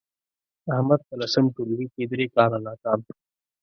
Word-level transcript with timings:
احمد 0.75 0.99
په 1.07 1.13
لسم 1.21 1.45
ټولگي 1.55 1.87
کې 1.93 2.03
درې 2.11 2.25
کاله 2.35 2.57
ناکام 2.67 2.99
شو 3.05 3.13